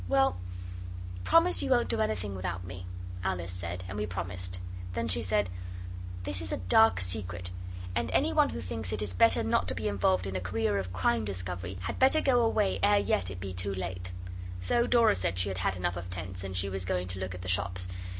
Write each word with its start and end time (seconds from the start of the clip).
'Well, 0.07 0.35
promise 1.23 1.61
you 1.61 1.69
won't 1.69 1.89
do 1.91 2.01
anything 2.01 2.33
without 2.33 2.63
me,' 2.63 2.87
Alice 3.23 3.51
said, 3.51 3.83
and 3.87 3.99
we 3.99 4.07
promised. 4.07 4.57
Then 4.93 5.07
she 5.07 5.21
said 5.21 5.47
'This 6.23 6.41
is 6.41 6.51
a 6.51 6.57
dark 6.57 6.99
secret, 6.99 7.51
and 7.93 8.09
any 8.09 8.33
one 8.33 8.49
who 8.49 8.61
thinks 8.61 8.91
it 8.91 9.03
is 9.03 9.13
better 9.13 9.43
not 9.43 9.67
to 9.67 9.75
be 9.75 9.87
involved 9.87 10.25
in 10.25 10.35
a 10.35 10.41
career 10.41 10.79
of 10.79 10.91
crime 10.91 11.23
discovery 11.23 11.75
had 11.81 11.99
better 11.99 12.19
go 12.19 12.41
away 12.43 12.79
ere 12.81 12.97
yet 12.97 13.29
it 13.29 13.39
be 13.39 13.53
too 13.53 13.75
late.' 13.75 14.09
So 14.59 14.87
Dora 14.87 15.13
said 15.13 15.37
she 15.37 15.49
had 15.49 15.59
had 15.59 15.75
enough 15.75 15.97
of 15.97 16.09
tents, 16.09 16.43
and 16.43 16.57
she 16.57 16.67
was 16.67 16.83
going 16.83 17.07
to 17.09 17.19
look 17.19 17.35
at 17.35 17.43
the 17.43 17.47
shops. 17.47 17.87